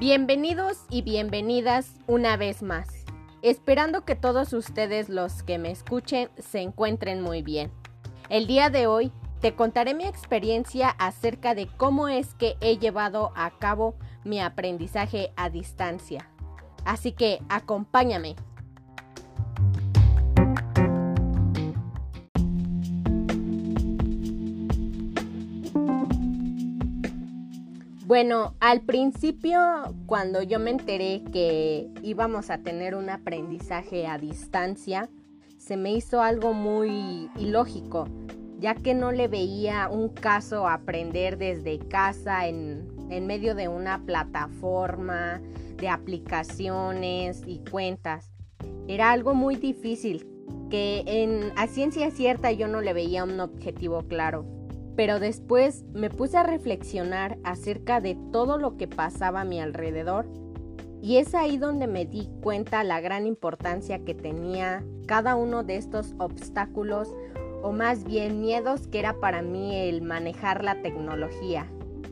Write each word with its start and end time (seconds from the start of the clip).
Bienvenidos 0.00 0.86
y 0.88 1.02
bienvenidas 1.02 1.92
una 2.06 2.38
vez 2.38 2.62
más. 2.62 2.88
Esperando 3.42 4.06
que 4.06 4.14
todos 4.14 4.54
ustedes 4.54 5.10
los 5.10 5.42
que 5.42 5.58
me 5.58 5.70
escuchen 5.70 6.30
se 6.38 6.62
encuentren 6.62 7.20
muy 7.20 7.42
bien. 7.42 7.70
El 8.30 8.46
día 8.46 8.70
de 8.70 8.86
hoy 8.86 9.12
te 9.42 9.54
contaré 9.54 9.92
mi 9.92 10.04
experiencia 10.04 10.88
acerca 10.88 11.54
de 11.54 11.66
cómo 11.76 12.08
es 12.08 12.32
que 12.32 12.56
he 12.62 12.78
llevado 12.78 13.30
a 13.36 13.50
cabo 13.58 13.94
mi 14.24 14.40
aprendizaje 14.40 15.34
a 15.36 15.50
distancia. 15.50 16.30
Así 16.86 17.12
que 17.12 17.42
acompáñame. 17.50 18.36
Bueno, 28.10 28.56
al 28.58 28.80
principio, 28.80 29.60
cuando 30.06 30.42
yo 30.42 30.58
me 30.58 30.72
enteré 30.72 31.22
que 31.32 31.88
íbamos 32.02 32.50
a 32.50 32.58
tener 32.58 32.96
un 32.96 33.08
aprendizaje 33.08 34.08
a 34.08 34.18
distancia, 34.18 35.08
se 35.58 35.76
me 35.76 35.92
hizo 35.92 36.20
algo 36.20 36.52
muy 36.52 37.30
ilógico, 37.38 38.08
ya 38.58 38.74
que 38.74 38.94
no 38.94 39.12
le 39.12 39.28
veía 39.28 39.88
un 39.88 40.08
caso 40.08 40.66
aprender 40.66 41.38
desde 41.38 41.78
casa 41.78 42.48
en, 42.48 42.88
en 43.10 43.28
medio 43.28 43.54
de 43.54 43.68
una 43.68 44.04
plataforma 44.04 45.40
de 45.76 45.88
aplicaciones 45.88 47.44
y 47.46 47.60
cuentas. 47.70 48.32
Era 48.88 49.12
algo 49.12 49.34
muy 49.34 49.54
difícil, 49.54 50.26
que 50.68 51.04
en, 51.06 51.52
a 51.54 51.68
ciencia 51.68 52.10
cierta 52.10 52.50
yo 52.50 52.66
no 52.66 52.80
le 52.80 52.92
veía 52.92 53.22
un 53.22 53.38
objetivo 53.38 54.02
claro. 54.08 54.59
Pero 55.00 55.18
después 55.18 55.86
me 55.94 56.10
puse 56.10 56.36
a 56.36 56.42
reflexionar 56.42 57.38
acerca 57.42 58.02
de 58.02 58.18
todo 58.32 58.58
lo 58.58 58.76
que 58.76 58.86
pasaba 58.86 59.40
a 59.40 59.44
mi 59.46 59.58
alrededor 59.58 60.26
y 61.00 61.16
es 61.16 61.34
ahí 61.34 61.56
donde 61.56 61.86
me 61.86 62.04
di 62.04 62.28
cuenta 62.42 62.84
la 62.84 63.00
gran 63.00 63.26
importancia 63.26 64.04
que 64.04 64.14
tenía 64.14 64.84
cada 65.06 65.36
uno 65.36 65.62
de 65.64 65.76
estos 65.76 66.14
obstáculos 66.18 67.16
o 67.62 67.72
más 67.72 68.04
bien 68.04 68.42
miedos 68.42 68.88
que 68.88 68.98
era 68.98 69.18
para 69.20 69.40
mí 69.40 69.74
el 69.74 70.02
manejar 70.02 70.62
la 70.62 70.82
tecnología. 70.82 71.66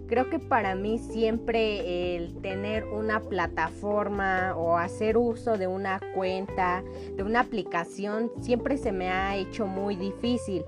Creo 0.06 0.30
que 0.30 0.38
para 0.38 0.74
mí 0.74 0.96
siempre 0.96 2.16
el 2.16 2.40
tener 2.40 2.86
una 2.86 3.20
plataforma 3.20 4.54
o 4.56 4.78
hacer 4.78 5.18
uso 5.18 5.58
de 5.58 5.66
una 5.66 6.00
cuenta, 6.14 6.82
de 7.14 7.22
una 7.22 7.40
aplicación, 7.40 8.32
siempre 8.40 8.78
se 8.78 8.92
me 8.92 9.10
ha 9.10 9.36
hecho 9.36 9.66
muy 9.66 9.94
difícil. 9.94 10.64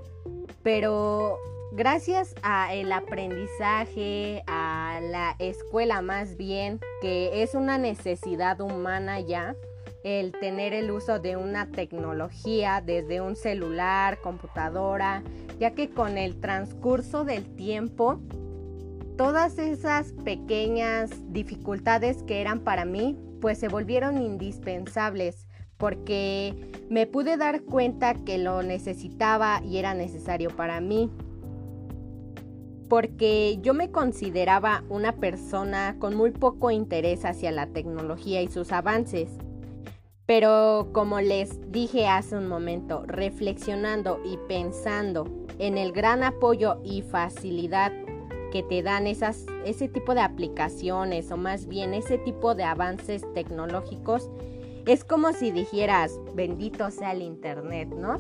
Pero 0.62 1.38
gracias 1.72 2.34
a 2.42 2.74
el 2.74 2.92
aprendizaje, 2.92 4.42
a 4.46 5.00
la 5.02 5.36
escuela 5.38 6.02
más 6.02 6.36
bien, 6.36 6.80
que 7.00 7.42
es 7.42 7.54
una 7.54 7.78
necesidad 7.78 8.60
humana 8.60 9.20
ya, 9.20 9.54
el 10.02 10.32
tener 10.32 10.72
el 10.72 10.90
uso 10.90 11.18
de 11.18 11.36
una 11.36 11.70
tecnología 11.70 12.82
desde 12.84 13.20
un 13.20 13.36
celular, 13.36 14.18
computadora, 14.20 15.22
ya 15.58 15.72
que 15.72 15.90
con 15.90 16.18
el 16.18 16.40
transcurso 16.40 17.24
del 17.24 17.54
tiempo, 17.54 18.18
todas 19.16 19.58
esas 19.58 20.12
pequeñas 20.24 21.10
dificultades 21.32 22.22
que 22.22 22.40
eran 22.40 22.60
para 22.60 22.84
mí, 22.84 23.18
pues 23.40 23.58
se 23.58 23.68
volvieron 23.68 24.20
indispensables 24.22 25.46
porque 25.76 26.54
me 26.90 27.06
pude 27.06 27.36
dar 27.36 27.62
cuenta 27.62 28.14
que 28.14 28.38
lo 28.38 28.62
necesitaba 28.62 29.62
y 29.64 29.78
era 29.78 29.94
necesario 29.94 30.50
para 30.50 30.80
mí 30.80 31.10
porque 32.90 33.60
yo 33.62 33.72
me 33.72 33.92
consideraba 33.92 34.82
una 34.88 35.12
persona 35.12 35.94
con 36.00 36.16
muy 36.16 36.32
poco 36.32 36.72
interés 36.72 37.24
hacia 37.24 37.52
la 37.52 37.68
tecnología 37.68 38.42
y 38.42 38.48
sus 38.48 38.72
avances. 38.72 39.30
Pero 40.26 40.88
como 40.92 41.20
les 41.20 41.70
dije 41.70 42.08
hace 42.08 42.36
un 42.36 42.48
momento, 42.48 43.04
reflexionando 43.06 44.20
y 44.24 44.38
pensando 44.48 45.24
en 45.60 45.78
el 45.78 45.92
gran 45.92 46.24
apoyo 46.24 46.80
y 46.82 47.02
facilidad 47.02 47.92
que 48.50 48.64
te 48.64 48.82
dan 48.82 49.06
esas, 49.06 49.46
ese 49.64 49.86
tipo 49.86 50.14
de 50.14 50.22
aplicaciones 50.22 51.30
o 51.30 51.36
más 51.36 51.68
bien 51.68 51.94
ese 51.94 52.18
tipo 52.18 52.56
de 52.56 52.64
avances 52.64 53.22
tecnológicos, 53.34 54.28
es 54.86 55.04
como 55.04 55.32
si 55.32 55.52
dijeras, 55.52 56.18
bendito 56.34 56.90
sea 56.90 57.12
el 57.12 57.22
Internet, 57.22 57.90
¿no? 57.90 58.18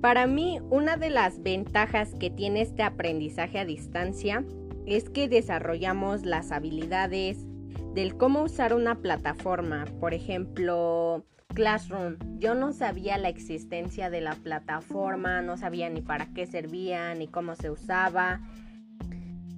Para 0.00 0.26
mí, 0.26 0.60
una 0.70 0.96
de 0.96 1.10
las 1.10 1.42
ventajas 1.42 2.14
que 2.18 2.30
tiene 2.30 2.62
este 2.62 2.82
aprendizaje 2.82 3.58
a 3.58 3.66
distancia 3.66 4.44
es 4.86 5.10
que 5.10 5.28
desarrollamos 5.28 6.24
las 6.24 6.52
habilidades 6.52 7.46
del 7.94 8.16
cómo 8.16 8.42
usar 8.42 8.72
una 8.72 8.96
plataforma. 8.96 9.84
Por 10.00 10.14
ejemplo, 10.14 11.24
Classroom. 11.54 12.16
Yo 12.38 12.54
no 12.54 12.72
sabía 12.72 13.18
la 13.18 13.28
existencia 13.28 14.08
de 14.08 14.20
la 14.20 14.34
plataforma, 14.36 15.42
no 15.42 15.56
sabía 15.56 15.90
ni 15.90 16.00
para 16.00 16.32
qué 16.32 16.46
servía, 16.46 17.14
ni 17.14 17.28
cómo 17.28 17.54
se 17.54 17.70
usaba. 17.70 18.40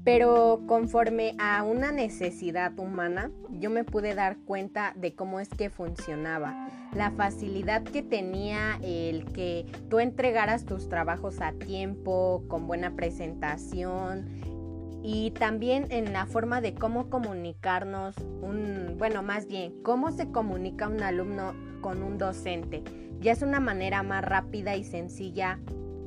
Pero 0.04 0.62
conforme 0.66 1.36
a 1.38 1.62
una 1.62 1.92
necesidad 1.92 2.76
humana, 2.78 3.30
yo 3.50 3.70
me 3.70 3.84
pude 3.84 4.14
dar 4.14 4.36
cuenta 4.38 4.92
de 4.96 5.14
cómo 5.14 5.38
es 5.38 5.48
que 5.48 5.70
funcionaba. 5.70 6.68
La 6.94 7.12
facilidad 7.12 7.84
que 7.84 8.02
tenía 8.02 8.78
el 8.82 9.26
que 9.26 9.64
tú 9.88 10.00
entregaras 10.00 10.64
tus 10.64 10.88
trabajos 10.88 11.40
a 11.40 11.52
tiempo, 11.52 12.44
con 12.48 12.66
buena 12.66 12.96
presentación 12.96 14.28
y 15.04 15.32
también 15.32 15.86
en 15.90 16.12
la 16.12 16.26
forma 16.26 16.60
de 16.60 16.74
cómo 16.74 17.08
comunicarnos, 17.08 18.16
un, 18.40 18.96
bueno, 18.98 19.22
más 19.22 19.46
bien, 19.46 19.82
cómo 19.82 20.10
se 20.10 20.30
comunica 20.30 20.88
un 20.88 21.02
alumno 21.02 21.54
con 21.80 22.02
un 22.02 22.18
docente. 22.18 22.82
Ya 23.20 23.32
es 23.32 23.42
una 23.42 23.60
manera 23.60 24.02
más 24.02 24.24
rápida 24.24 24.76
y 24.76 24.84
sencilla 24.84 25.58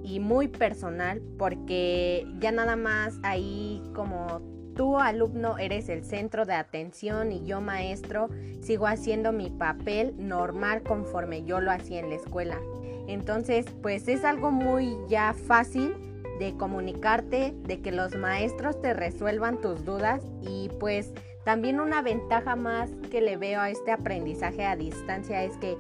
y 0.05 0.19
muy 0.19 0.47
personal 0.47 1.21
porque 1.37 2.27
ya 2.39 2.51
nada 2.51 2.75
más 2.75 3.17
ahí 3.23 3.81
como 3.95 4.41
tú 4.75 4.99
alumno 4.99 5.57
eres 5.57 5.89
el 5.89 6.03
centro 6.03 6.45
de 6.45 6.53
atención 6.53 7.31
y 7.31 7.43
yo 7.43 7.59
maestro 7.59 8.29
sigo 8.61 8.85
haciendo 8.85 9.31
mi 9.31 9.49
papel 9.49 10.13
normal 10.17 10.83
conforme 10.83 11.43
yo 11.43 11.59
lo 11.59 11.71
hacía 11.71 12.01
en 12.01 12.09
la 12.09 12.15
escuela. 12.15 12.59
Entonces 13.07 13.65
pues 13.81 14.07
es 14.07 14.23
algo 14.23 14.51
muy 14.51 14.95
ya 15.09 15.33
fácil 15.33 15.95
de 16.39 16.55
comunicarte, 16.55 17.55
de 17.63 17.81
que 17.81 17.91
los 17.91 18.15
maestros 18.15 18.79
te 18.81 18.93
resuelvan 18.93 19.59
tus 19.59 19.85
dudas 19.85 20.21
y 20.41 20.69
pues 20.79 21.13
también 21.45 21.79
una 21.79 22.01
ventaja 22.01 22.55
más 22.55 22.91
que 23.09 23.21
le 23.21 23.37
veo 23.37 23.61
a 23.61 23.69
este 23.69 23.91
aprendizaje 23.91 24.65
a 24.65 24.75
distancia 24.75 25.43
es 25.43 25.55
que 25.57 25.77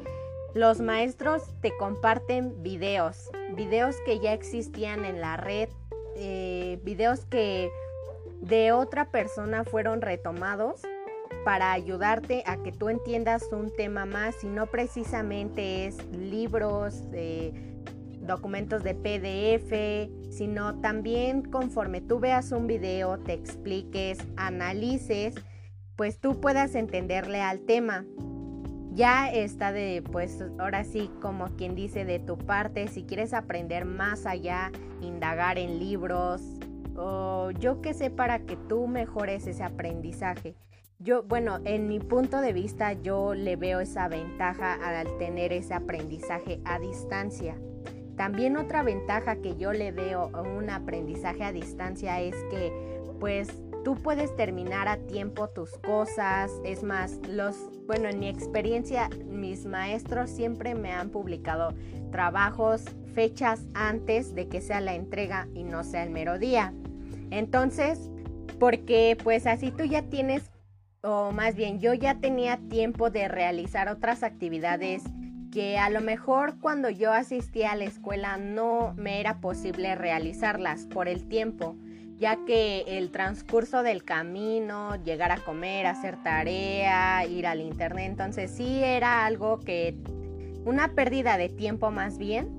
los 0.55 0.79
maestros 0.79 1.43
te 1.59 1.75
comparten 1.75 2.63
videos, 2.63 3.29
videos 3.57 3.97
que 4.05 4.21
ya 4.21 4.31
existían 4.31 5.03
en 5.03 5.19
la 5.19 5.35
red, 5.35 5.67
eh, 6.15 6.79
videos 6.81 7.25
que 7.25 7.69
de 8.39 8.71
otra 8.71 9.11
persona 9.11 9.65
fueron 9.65 10.01
retomados 10.01 10.81
para 11.43 11.73
ayudarte 11.73 12.41
a 12.45 12.55
que 12.63 12.71
tú 12.71 12.87
entiendas 12.87 13.51
un 13.51 13.69
tema 13.75 14.05
más 14.05 14.45
y 14.45 14.47
no 14.47 14.67
precisamente 14.67 15.87
es 15.87 15.97
libros, 16.13 17.03
eh, 17.11 17.51
documentos 18.21 18.81
de 18.81 18.95
PDF, 18.95 20.31
sino 20.31 20.79
también 20.79 21.43
conforme 21.43 21.99
tú 21.99 22.21
veas 22.21 22.53
un 22.53 22.65
video, 22.65 23.19
te 23.19 23.33
expliques, 23.33 24.19
analices, 24.37 25.35
pues 25.97 26.17
tú 26.21 26.39
puedas 26.39 26.75
entenderle 26.75 27.41
al 27.41 27.59
tema 27.59 28.05
ya 28.95 29.29
está 29.29 29.71
de, 29.71 30.01
pues 30.11 30.43
ahora 30.57 30.83
sí, 30.85 31.11
como 31.21 31.47
quien 31.57 31.75
dice, 31.75 32.05
de 32.05 32.19
tu 32.19 32.37
parte, 32.37 32.87
si 32.87 33.03
quieres 33.03 33.33
aprender 33.33 33.85
más 33.85 34.25
allá, 34.25 34.71
indagar 35.01 35.59
en 35.59 35.79
libros, 35.79 36.41
o 36.95 37.51
yo 37.51 37.81
qué 37.81 37.93
sé, 37.93 38.09
para 38.09 38.39
que 38.39 38.55
tú 38.55 38.87
mejores 38.87 39.47
ese 39.47 39.63
aprendizaje. 39.63 40.55
Yo, 40.99 41.23
bueno, 41.23 41.59
en 41.65 41.89
mi 41.89 41.99
punto 41.99 42.39
de 42.39 42.53
vista, 42.53 42.93
yo 42.93 43.33
le 43.33 43.57
veo 43.57 43.81
esa 43.81 44.07
ventaja 44.07 44.75
al 44.75 45.17
tener 45.17 45.51
ese 45.51 45.73
aprendizaje 45.73 46.61
a 46.63 46.79
distancia. 46.79 47.57
También 48.15 48.55
otra 48.55 48.81
ventaja 48.81 49.35
que 49.35 49.57
yo 49.57 49.73
le 49.73 49.91
veo 49.91 50.29
a 50.33 50.41
un 50.41 50.69
aprendizaje 50.69 51.43
a 51.43 51.51
distancia 51.51 52.21
es 52.21 52.35
que, 52.49 52.71
pues, 53.19 53.49
tú 53.85 53.93
puedes 53.93 54.35
terminar 54.35 54.87
a 54.87 54.97
tiempo 54.97 55.47
tus 55.47 55.77
cosas. 55.77 56.51
Es 56.65 56.81
más, 56.83 57.19
los, 57.29 57.55
bueno, 57.85 58.09
en 58.09 58.19
mi 58.19 58.27
experiencia, 58.27 59.09
mis 59.29 59.67
maestros 59.67 60.31
siempre 60.31 60.73
me 60.73 60.91
han 60.91 61.11
publicado 61.11 61.69
trabajos 62.11 62.83
fechas 63.13 63.61
antes 63.75 64.33
de 64.33 64.49
que 64.49 64.59
sea 64.59 64.81
la 64.81 64.95
entrega 64.95 65.47
y 65.53 65.63
no 65.63 65.83
sea 65.83 66.03
el 66.03 66.09
mero 66.09 66.39
día. 66.39 66.73
Entonces, 67.29 68.09
porque 68.59 69.17
pues 69.23 69.45
así 69.45 69.69
tú 69.69 69.83
ya 69.83 70.01
tienes, 70.01 70.49
o 71.03 71.31
más 71.31 71.55
bien 71.55 71.79
yo 71.79 71.93
ya 71.93 72.19
tenía 72.19 72.57
tiempo 72.67 73.11
de 73.11 73.27
realizar 73.27 73.87
otras 73.87 74.23
actividades 74.23 75.03
que 75.51 75.77
a 75.77 75.91
lo 75.91 76.01
mejor 76.01 76.59
cuando 76.59 76.89
yo 76.89 77.13
asistía 77.13 77.73
a 77.73 77.75
la 77.75 77.85
escuela 77.85 78.37
no 78.37 78.95
me 78.97 79.19
era 79.19 79.41
posible 79.41 79.93
realizarlas 79.93 80.87
por 80.87 81.07
el 81.07 81.27
tiempo. 81.27 81.77
Ya 82.17 82.45
que 82.45 82.83
el 82.87 83.11
transcurso 83.11 83.83
del 83.83 84.03
camino, 84.03 84.95
llegar 85.03 85.31
a 85.31 85.37
comer, 85.37 85.85
hacer 85.85 86.21
tarea, 86.23 87.25
ir 87.25 87.45
al 87.45 87.61
internet, 87.61 88.05
entonces 88.11 88.51
sí 88.51 88.83
era 88.83 89.25
algo 89.25 89.59
que 89.59 89.97
una 90.63 90.93
pérdida 90.95 91.37
de 91.37 91.49
tiempo 91.49 91.91
más 91.91 92.17
bien 92.17 92.49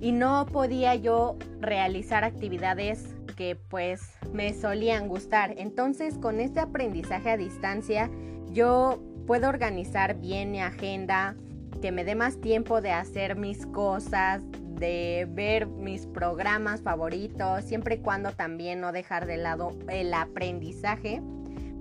y 0.00 0.12
no 0.12 0.46
podía 0.46 0.94
yo 0.96 1.38
realizar 1.60 2.24
actividades 2.24 3.14
que 3.36 3.56
pues 3.56 4.02
me 4.32 4.52
solían 4.52 5.08
gustar. 5.08 5.54
Entonces 5.56 6.18
con 6.18 6.40
este 6.40 6.60
aprendizaje 6.60 7.30
a 7.30 7.36
distancia 7.36 8.10
yo 8.50 9.00
puedo 9.26 9.48
organizar 9.48 10.18
bien 10.18 10.50
mi 10.50 10.60
agenda, 10.60 11.36
que 11.80 11.92
me 11.92 12.04
dé 12.04 12.14
más 12.14 12.40
tiempo 12.40 12.80
de 12.80 12.92
hacer 12.92 13.36
mis 13.36 13.64
cosas, 13.66 14.42
de 14.82 15.28
ver 15.30 15.68
mis 15.68 16.06
programas 16.08 16.82
favoritos, 16.82 17.62
siempre 17.62 17.94
y 17.94 17.98
cuando 17.98 18.32
también 18.32 18.80
no 18.80 18.90
dejar 18.90 19.26
de 19.26 19.36
lado 19.36 19.70
el 19.88 20.12
aprendizaje, 20.12 21.22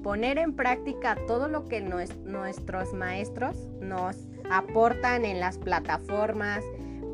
poner 0.03 0.38
en 0.38 0.56
práctica 0.56 1.18
todo 1.25 1.48
lo 1.48 1.68
que 1.68 1.81
nuestros 1.81 2.94
maestros 2.94 3.57
nos 3.80 4.18
aportan 4.51 5.25
en 5.25 5.39
las 5.39 5.57
plataformas, 5.57 6.63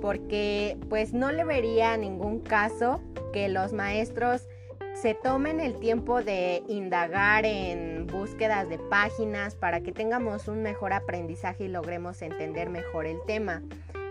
porque 0.02 0.78
pues 0.90 1.14
no 1.14 1.32
le 1.32 1.46
vería 1.46 1.96
ningún 1.96 2.42
caso 2.42 3.00
que 3.32 3.48
los 3.48 3.72
maestros 3.72 4.46
se 4.94 5.14
tomen 5.14 5.62
el 5.62 5.80
tiempo 5.80 6.22
de 6.22 6.64
indagar 6.68 7.46
en 7.46 8.08
búsquedas 8.08 8.68
de 8.68 8.78
páginas 8.78 9.56
para 9.56 9.80
que 9.80 9.94
tengamos 9.94 10.50
un 10.50 10.64
mejor 10.64 10.92
aprendizaje 10.92 11.66
y 11.66 11.68
logremos 11.70 12.22
entender 12.22 12.70
mejor 12.70 13.06
el 13.06 13.20
tema 13.26 13.62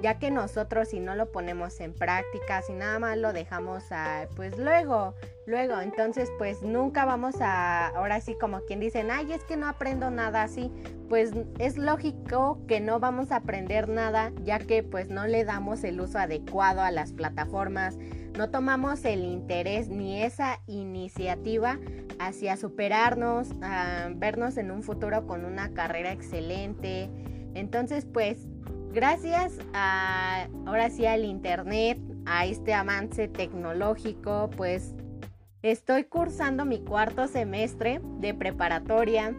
ya 0.02 0.18
que 0.18 0.30
nosotros 0.30 0.88
si 0.88 1.00
no 1.00 1.14
lo 1.14 1.30
ponemos 1.32 1.80
en 1.80 1.92
práctica, 1.92 2.62
si 2.62 2.72
nada 2.72 2.98
más 2.98 3.16
lo 3.16 3.32
dejamos 3.32 3.84
a, 3.90 4.28
pues 4.36 4.58
luego, 4.58 5.14
luego, 5.46 5.80
entonces 5.80 6.30
pues 6.38 6.62
nunca 6.62 7.04
vamos 7.04 7.36
a, 7.40 7.88
ahora 7.88 8.20
sí 8.20 8.36
como 8.40 8.60
quien 8.60 8.80
dicen, 8.80 9.10
ay, 9.10 9.32
es 9.32 9.42
que 9.44 9.56
no 9.56 9.68
aprendo 9.68 10.10
nada 10.10 10.42
así, 10.42 10.70
pues 11.08 11.32
es 11.58 11.78
lógico 11.78 12.60
que 12.66 12.80
no 12.80 13.00
vamos 13.00 13.32
a 13.32 13.36
aprender 13.36 13.88
nada, 13.88 14.32
ya 14.42 14.58
que 14.58 14.82
pues 14.82 15.08
no 15.08 15.26
le 15.26 15.44
damos 15.44 15.84
el 15.84 16.00
uso 16.00 16.18
adecuado 16.18 16.82
a 16.82 16.90
las 16.90 17.12
plataformas, 17.12 17.96
no 18.36 18.50
tomamos 18.50 19.04
el 19.04 19.24
interés 19.24 19.88
ni 19.88 20.22
esa 20.22 20.60
iniciativa 20.66 21.78
hacia 22.18 22.56
superarnos, 22.56 23.48
vernos 24.16 24.58
en 24.58 24.70
un 24.70 24.82
futuro 24.82 25.26
con 25.26 25.44
una 25.46 25.72
carrera 25.72 26.12
excelente. 26.12 27.08
Entonces, 27.54 28.04
pues 28.04 28.46
gracias 28.96 29.52
a, 29.74 30.48
ahora 30.64 30.88
sí 30.88 31.04
al 31.04 31.26
internet, 31.26 31.98
a 32.24 32.46
este 32.46 32.72
avance 32.72 33.28
tecnológico, 33.28 34.48
pues 34.56 34.94
estoy 35.60 36.04
cursando 36.04 36.64
mi 36.64 36.78
cuarto 36.78 37.28
semestre 37.28 38.00
de 38.20 38.32
preparatoria 38.32 39.36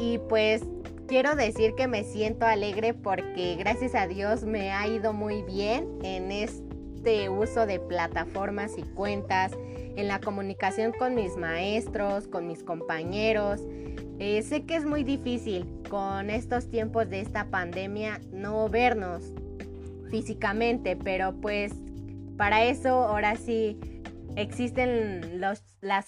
y 0.00 0.16
pues 0.30 0.62
quiero 1.06 1.36
decir 1.36 1.74
que 1.74 1.88
me 1.88 2.04
siento 2.04 2.46
alegre 2.46 2.94
porque 2.94 3.56
gracias 3.56 3.94
a 3.94 4.06
Dios 4.06 4.44
me 4.44 4.72
ha 4.72 4.86
ido 4.86 5.12
muy 5.12 5.42
bien 5.42 5.98
en 6.02 6.32
este 6.32 7.28
uso 7.28 7.66
de 7.66 7.78
plataformas 7.78 8.78
y 8.78 8.82
cuentas, 8.82 9.52
en 9.96 10.08
la 10.08 10.20
comunicación 10.20 10.92
con 10.92 11.14
mis 11.14 11.36
maestros, 11.36 12.28
con 12.28 12.46
mis 12.46 12.62
compañeros. 12.62 13.62
Eh, 14.18 14.42
sé 14.42 14.64
que 14.64 14.76
es 14.76 14.84
muy 14.84 15.04
difícil 15.04 15.66
con 15.90 16.30
estos 16.30 16.70
tiempos 16.70 17.08
de 17.10 17.20
esta 17.20 17.50
pandemia 17.50 18.20
no 18.32 18.68
vernos 18.68 19.32
físicamente, 20.10 20.96
pero 20.96 21.34
pues 21.40 21.72
para 22.36 22.64
eso 22.64 22.90
ahora 22.90 23.36
sí 23.36 23.78
existen 24.36 25.40
los, 25.40 25.62
las 25.80 26.06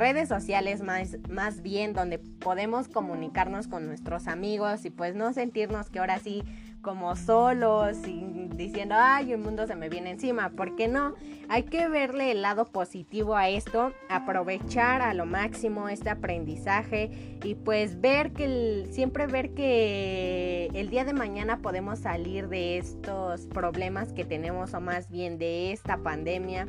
redes 0.00 0.30
sociales 0.30 0.82
más, 0.82 1.18
más 1.28 1.60
bien 1.60 1.92
donde 1.92 2.18
podemos 2.18 2.88
comunicarnos 2.88 3.68
con 3.68 3.86
nuestros 3.86 4.28
amigos 4.28 4.86
y 4.86 4.90
pues 4.90 5.14
no 5.14 5.32
sentirnos 5.34 5.90
que 5.90 5.98
ahora 5.98 6.18
sí 6.18 6.42
como 6.80 7.14
solos 7.14 7.98
y 8.06 8.48
diciendo, 8.54 8.94
ay, 8.98 9.32
el 9.32 9.38
mundo 9.38 9.66
se 9.66 9.76
me 9.76 9.90
viene 9.90 10.12
encima. 10.12 10.48
¿Por 10.48 10.74
qué 10.74 10.88
no? 10.88 11.14
Hay 11.50 11.64
que 11.64 11.86
verle 11.88 12.30
el 12.30 12.40
lado 12.40 12.64
positivo 12.64 13.36
a 13.36 13.50
esto, 13.50 13.92
aprovechar 14.08 15.02
a 15.02 15.12
lo 15.12 15.26
máximo 15.26 15.90
este 15.90 16.08
aprendizaje 16.08 17.38
y 17.44 17.54
pues 17.54 18.00
ver 18.00 18.32
que 18.32 18.88
siempre 18.90 19.26
ver 19.26 19.52
que 19.52 20.70
el 20.72 20.88
día 20.88 21.04
de 21.04 21.12
mañana 21.12 21.58
podemos 21.58 21.98
salir 21.98 22.48
de 22.48 22.78
estos 22.78 23.46
problemas 23.48 24.14
que 24.14 24.24
tenemos 24.24 24.72
o 24.72 24.80
más 24.80 25.10
bien 25.10 25.36
de 25.36 25.72
esta 25.72 25.98
pandemia, 25.98 26.68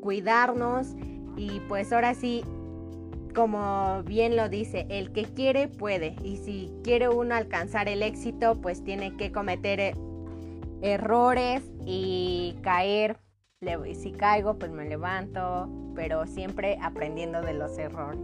cuidarnos 0.00 0.96
y 1.36 1.60
pues 1.68 1.92
ahora 1.92 2.14
sí 2.14 2.42
como 3.32 4.02
bien 4.04 4.36
lo 4.36 4.48
dice, 4.48 4.86
el 4.88 5.12
que 5.12 5.24
quiere 5.24 5.68
puede. 5.68 6.16
Y 6.22 6.36
si 6.38 6.72
quiere 6.82 7.08
uno 7.08 7.34
alcanzar 7.34 7.88
el 7.88 8.02
éxito, 8.02 8.60
pues 8.60 8.84
tiene 8.84 9.16
que 9.16 9.32
cometer 9.32 9.80
eh, 9.80 9.94
errores 10.82 11.62
y 11.84 12.56
caer. 12.62 13.18
Si 13.94 14.10
caigo, 14.10 14.58
pues 14.58 14.72
me 14.72 14.84
levanto, 14.84 15.68
pero 15.94 16.26
siempre 16.26 16.78
aprendiendo 16.82 17.42
de 17.42 17.54
los 17.54 17.78
errores. 17.78 18.20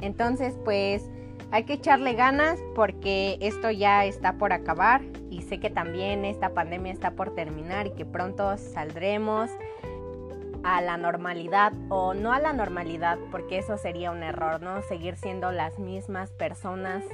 Entonces, 0.00 0.54
pues 0.64 1.10
hay 1.50 1.64
que 1.64 1.74
echarle 1.74 2.12
ganas 2.12 2.60
porque 2.74 3.38
esto 3.40 3.70
ya 3.70 4.04
está 4.04 4.34
por 4.34 4.52
acabar 4.52 5.02
y 5.30 5.42
sé 5.42 5.58
que 5.58 5.70
también 5.70 6.24
esta 6.24 6.50
pandemia 6.50 6.92
está 6.92 7.12
por 7.12 7.34
terminar 7.34 7.86
y 7.86 7.90
que 7.92 8.04
pronto 8.04 8.56
saldremos 8.58 9.50
a 10.64 10.80
la 10.80 10.96
normalidad 10.96 11.72
o 11.88 12.14
no 12.14 12.32
a 12.32 12.40
la 12.40 12.52
normalidad, 12.52 13.18
porque 13.30 13.58
eso 13.58 13.78
sería 13.78 14.10
un 14.10 14.22
error, 14.22 14.60
¿no? 14.62 14.82
Seguir 14.82 15.16
siendo 15.16 15.50
las 15.52 15.78
mismas 15.78 16.30
personas. 16.32 17.04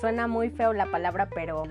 Suena 0.00 0.26
muy 0.26 0.50
feo 0.50 0.72
la 0.72 0.86
palabra, 0.86 1.28
pero 1.34 1.62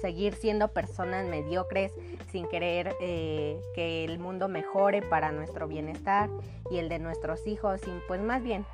seguir 0.00 0.34
siendo 0.34 0.68
personas 0.68 1.26
mediocres 1.26 1.92
sin 2.30 2.48
querer 2.48 2.94
eh, 3.00 3.60
que 3.74 4.04
el 4.04 4.18
mundo 4.18 4.48
mejore 4.48 5.02
para 5.02 5.32
nuestro 5.32 5.68
bienestar 5.68 6.28
y 6.70 6.78
el 6.78 6.88
de 6.88 6.98
nuestros 6.98 7.46
hijos, 7.46 7.80
y 7.86 8.00
pues 8.08 8.20
más 8.20 8.42
bien 8.42 8.66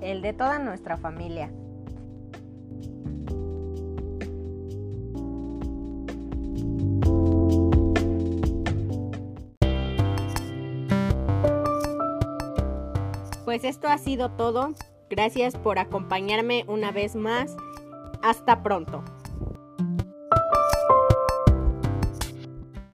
el 0.00 0.22
de 0.22 0.32
toda 0.32 0.58
nuestra 0.58 0.96
familia. 0.96 1.50
Pues 13.52 13.64
esto 13.64 13.86
ha 13.88 13.98
sido 13.98 14.30
todo. 14.30 14.70
Gracias 15.10 15.58
por 15.58 15.78
acompañarme 15.78 16.64
una 16.68 16.90
vez 16.90 17.14
más. 17.14 17.54
Hasta 18.22 18.62
pronto. 18.62 19.04